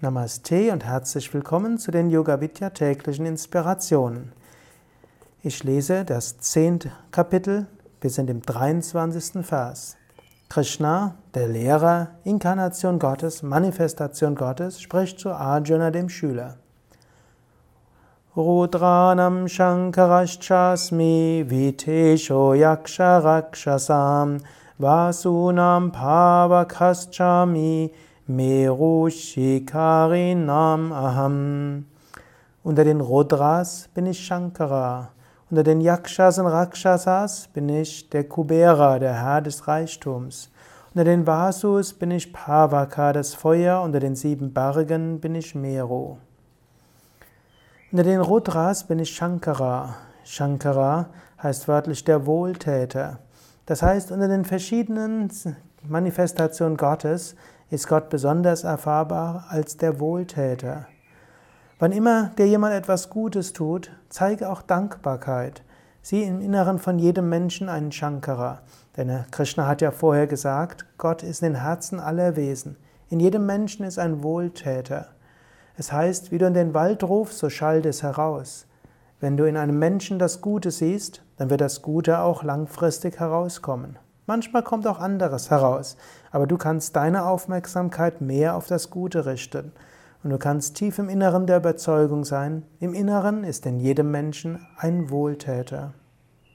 [0.00, 4.32] Namaste und herzlich willkommen zu den Yoga Vidya täglichen Inspirationen.
[5.40, 7.68] Ich lese das zehnte Kapitel
[8.00, 9.46] bis in dem 23.
[9.46, 9.96] Vers.
[10.48, 16.56] Krishna, der Lehrer, Inkarnation Gottes, Manifestation Gottes, spricht zu Arjuna, dem Schüler.
[18.36, 24.40] Rudranam Shankarashchasmi Vitesho Yaksha Rakshasam
[24.76, 27.92] Vasunam Pavakhashchami
[28.26, 31.84] Meru Shikarinam Aham.
[32.62, 35.10] Unter den Rudras bin ich Shankara.
[35.50, 40.50] Unter den Yakshas und Rakshasas bin ich der Kubera, der Herr des Reichtums.
[40.94, 43.82] Unter den Vasus bin ich Pavaka, das Feuer.
[43.82, 46.16] Unter den sieben Bergen bin ich Meru.
[47.92, 49.96] Unter den Rudras bin ich Shankara.
[50.24, 51.10] Shankara
[51.42, 53.18] heißt wörtlich der Wohltäter.
[53.66, 55.30] Das heißt, unter den verschiedenen
[55.86, 57.36] Manifestationen Gottes
[57.70, 60.86] ist Gott besonders erfahrbar als der Wohltäter.
[61.78, 65.62] Wann immer dir jemand etwas Gutes tut, zeige auch Dankbarkeit.
[66.02, 68.60] Sieh im Inneren von jedem Menschen einen Shankara.
[68.96, 72.76] Denn Krishna hat ja vorher gesagt, Gott ist in den Herzen aller Wesen.
[73.08, 75.08] In jedem Menschen ist ein Wohltäter.
[75.76, 78.66] Es heißt, wie du in den Wald rufst, so schallt es heraus.
[79.18, 83.98] Wenn du in einem Menschen das Gute siehst, dann wird das Gute auch langfristig herauskommen.
[84.26, 85.96] Manchmal kommt auch anderes heraus,
[86.30, 89.72] aber du kannst deine Aufmerksamkeit mehr auf das Gute richten.
[90.22, 94.66] Und du kannst tief im Inneren der Überzeugung sein, im Inneren ist in jedem Menschen
[94.78, 95.92] ein Wohltäter.